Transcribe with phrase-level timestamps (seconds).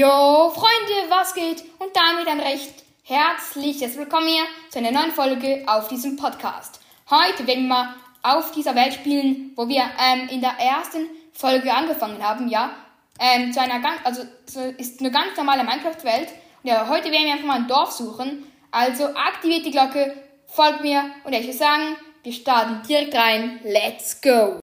[0.00, 1.64] Jo, Freunde, was geht?
[1.80, 6.78] Und damit ein recht herzliches Willkommen hier zu einer neuen Folge auf diesem Podcast.
[7.10, 12.22] Heute werden wir auf dieser Welt spielen, wo wir ähm, in der ersten Folge angefangen
[12.22, 12.70] haben, ja.
[13.18, 16.28] Ähm, zu einer ganz, also so ist eine ganz normale Minecraft-Welt.
[16.62, 18.46] Und ja, heute werden wir einfach mal ein Dorf suchen.
[18.70, 20.14] Also aktiviert die Glocke,
[20.46, 23.58] folgt mir und ich würde sagen, wir starten direkt rein.
[23.64, 24.60] Let's go!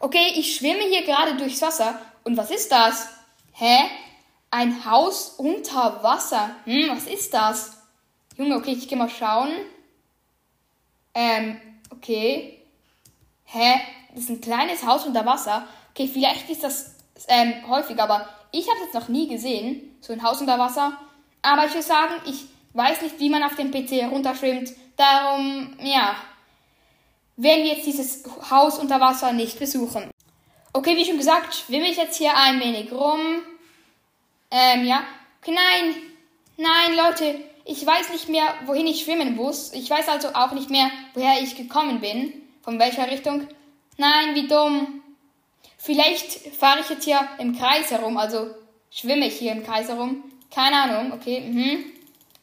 [0.00, 1.98] Okay, ich schwimme hier gerade durchs Wasser.
[2.24, 3.08] Und was ist das?
[3.54, 3.88] Hä?
[4.54, 6.54] Ein Haus unter Wasser.
[6.64, 7.76] Hm, was ist das?
[8.36, 9.50] Junge, okay, ich geh mal schauen.
[11.12, 11.60] Ähm,
[11.90, 12.60] okay.
[13.46, 13.80] Hä?
[14.14, 15.66] Das ist ein kleines Haus unter Wasser.
[15.90, 16.94] Okay, vielleicht ist das
[17.26, 19.96] ähm, häufig, aber ich habe es jetzt noch nie gesehen.
[20.00, 21.00] So ein Haus unter Wasser.
[21.42, 24.70] Aber ich würde sagen, ich weiß nicht, wie man auf dem PC herunterschwimmt.
[24.96, 26.14] Darum, ja,
[27.36, 30.12] werden wir jetzt dieses Haus unter Wasser nicht besuchen.
[30.72, 33.42] Okay, wie schon gesagt, schwimme ich jetzt hier ein wenig rum.
[34.54, 35.02] Ähm, ja.
[35.42, 35.96] Okay, nein.
[36.56, 39.72] Nein, Leute, ich weiß nicht mehr, wohin ich schwimmen muss.
[39.72, 42.32] Ich weiß also auch nicht mehr, woher ich gekommen bin.
[42.62, 43.48] Von welcher Richtung.
[43.96, 45.02] Nein, wie dumm.
[45.76, 48.54] Vielleicht fahre ich jetzt hier im Kreis herum, also
[48.90, 50.22] schwimme ich hier im Kreis herum.
[50.54, 51.84] Keine Ahnung, okay, mhm.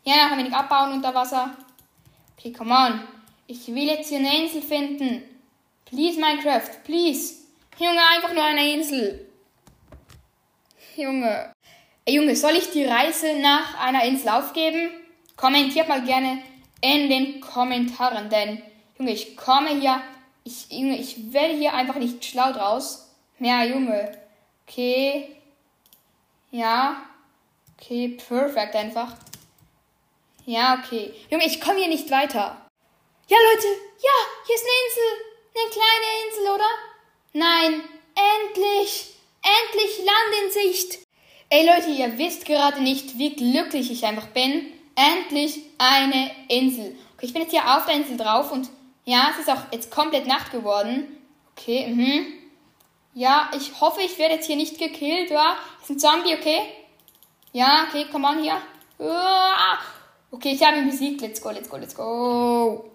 [0.04, 1.56] Ja, noch ein wenig abbauen unter Wasser.
[2.38, 3.02] Okay, come on.
[3.48, 5.24] Ich will jetzt hier eine Insel finden.
[5.86, 7.36] Please, Minecraft, please.
[7.80, 9.28] Junge, einfach nur eine Insel.
[10.96, 11.54] Junge.
[12.06, 14.90] Ey, Junge, soll ich die Reise nach einer Insel aufgeben?
[15.38, 16.42] Kommentiert mal gerne
[16.82, 18.62] in den Kommentaren, denn,
[18.98, 20.02] Junge, ich komme hier,
[20.44, 23.08] ich, Junge, ich werde hier einfach nicht schlau draus.
[23.38, 24.18] Ja, Junge.
[24.68, 25.36] Okay.
[26.50, 27.04] Ja.
[27.78, 29.16] Okay, perfekt einfach.
[30.48, 31.14] Ja, okay.
[31.30, 32.66] Junge, ich komme hier nicht weiter.
[33.28, 33.68] Ja, Leute,
[34.02, 35.32] ja, hier ist eine Insel.
[35.54, 36.70] Eine kleine Insel, oder?
[37.34, 37.84] Nein,
[38.16, 41.00] endlich, endlich Land in Sicht.
[41.54, 44.68] Ey Leute, ihr wisst gerade nicht, wie glücklich ich einfach bin.
[44.96, 46.96] Endlich eine Insel.
[47.14, 48.70] Okay, ich bin jetzt hier auf der Insel drauf und
[49.04, 51.18] ja, es ist auch jetzt komplett Nacht geworden.
[51.52, 52.26] Okay, mhm.
[53.14, 55.58] Ja, ich hoffe, ich werde jetzt hier nicht gekillt, ja?
[55.82, 56.62] Ist ein Zombie, okay?
[57.52, 58.56] Ja, okay, come on hier.
[60.32, 61.20] Okay, ich habe ihn besiegt.
[61.20, 62.92] Let's go, let's go, let's go.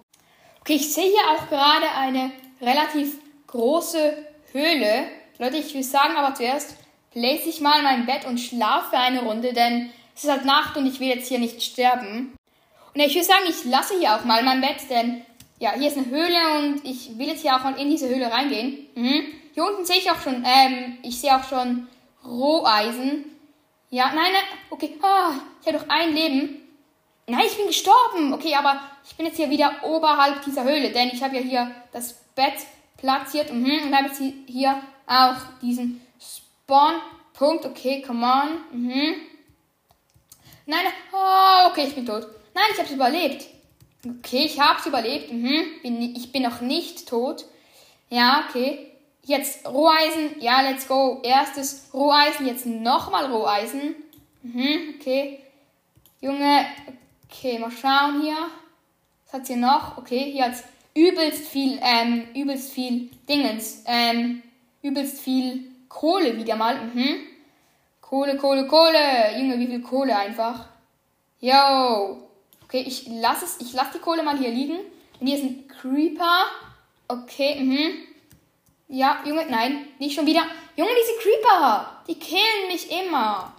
[0.61, 3.19] Okay, ich sehe hier auch gerade eine relativ
[3.49, 4.17] große
[4.53, 5.09] Höhle.
[5.37, 6.75] Leute, ich will sagen aber zuerst,
[7.17, 10.87] lese ich mal mein Bett und schlafe eine Runde, denn es ist halt Nacht und
[10.87, 12.37] ich will jetzt hier nicht sterben.
[12.95, 15.23] Und ich will sagen, ich lasse hier auch mal mein Bett, denn
[15.59, 18.31] ja, hier ist eine Höhle und ich will jetzt hier auch mal in diese Höhle
[18.31, 18.87] reingehen.
[18.95, 19.23] Mhm.
[19.55, 21.89] Hier unten sehe ich auch schon, ähm, ich sehe auch schon
[22.23, 23.25] Roheisen.
[23.89, 26.61] Ja, nein, nein, okay, oh, ich habe doch ein Leben.
[27.27, 28.35] Nein, ich bin gestorben.
[28.35, 31.71] Okay, aber ich bin jetzt hier wieder oberhalb dieser Höhle, denn ich habe ja hier
[31.93, 32.67] das Bett
[32.99, 36.06] platziert mhm, und habe jetzt hier auch diesen
[36.67, 37.65] Spawn-Punkt.
[37.65, 38.59] Okay, come on.
[38.73, 39.15] Mhm.
[40.67, 42.27] Nein, oh, okay, ich bin tot.
[42.55, 43.47] Nein, ich habe es überlebt.
[44.05, 45.33] Okay, ich habe es überlebt.
[45.33, 45.65] Mhm.
[45.83, 47.45] Bin, ich bin noch nicht tot.
[48.11, 48.93] Ja, okay.
[49.23, 50.41] Jetzt Roheisen.
[50.41, 51.21] Ja, let's go.
[51.23, 53.95] Erstes Roheisen, jetzt nochmal Roheisen.
[54.43, 55.41] Mhm, okay.
[56.21, 56.67] Junge,
[57.29, 58.37] Okay, mal schauen hier.
[59.25, 59.99] Was hat's hier noch?
[59.99, 60.63] Okay, hier hat's
[60.95, 63.83] übelst viel, ähm, übelst viel Dingens.
[63.87, 64.43] Ähm,
[64.83, 66.77] übelst viel Kohle wieder mal.
[66.87, 67.27] Mhm.
[68.01, 69.39] Kohle, Kohle, Kohle.
[69.39, 70.67] Junge, wie viel Kohle einfach.
[71.41, 72.29] Yo.
[72.65, 74.79] Okay, ich lasse es, ich lasse die Kohle mal hier liegen.
[75.21, 76.47] Und hier ist ein Creeper.
[77.09, 78.07] Okay, mhm.
[78.89, 80.45] Ja, Junge, nein, nicht schon wieder.
[80.77, 83.53] Junge, diese Creeper, die killen mich immer.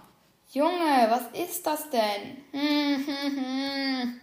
[0.52, 2.38] Junge, was ist das denn?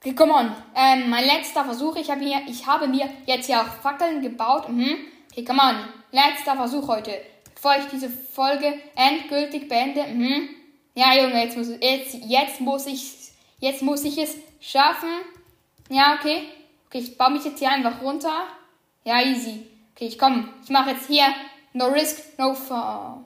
[0.00, 0.52] okay, come on.
[0.74, 1.94] Ähm, mein letzter Versuch.
[1.96, 4.68] Ich habe, hier, ich habe mir jetzt auch Fackeln gebaut.
[4.68, 4.96] Mhm.
[5.30, 5.76] Okay, come on.
[6.10, 7.20] Letzter Versuch heute.
[7.60, 10.04] Bevor ich diese Folge endgültig beende.
[10.04, 10.48] Mhm.
[10.94, 13.18] Ja, Junge, jetzt muss, jetzt, jetzt muss ich
[13.58, 15.10] jetzt muss ich es schaffen.
[15.90, 16.42] Ja, okay.
[16.86, 18.46] Okay, ich baue mich jetzt hier einfach runter.
[19.04, 19.66] Ja, easy.
[19.94, 20.48] Okay, ich komme.
[20.62, 21.26] Ich mache jetzt hier
[21.72, 23.24] no risk, no fun.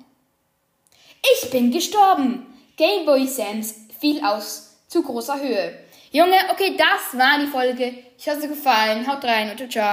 [1.35, 2.47] Ich bin gestorben.
[2.77, 5.79] Gameboy Sams fiel aus zu großer Höhe.
[6.11, 8.05] Junge, okay, das war die Folge.
[8.19, 9.07] Ich hoffe, es hat gefallen.
[9.07, 9.91] Haut rein und ciao.